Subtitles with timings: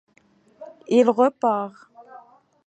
[0.87, 1.91] Il repart.